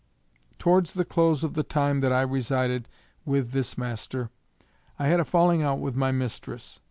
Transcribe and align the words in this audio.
Towards 0.57 0.93
the 0.93 1.05
close 1.05 1.43
of 1.43 1.53
the 1.53 1.61
time 1.61 1.99
that 1.99 2.11
I 2.11 2.21
resided 2.23 2.87
with 3.23 3.51
this 3.51 3.77
master, 3.77 4.31
I 4.97 5.05
had 5.05 5.19
a 5.19 5.25
falling 5.25 5.61
out 5.61 5.77
with 5.77 5.95
my 5.95 6.11
mistress. 6.11 6.79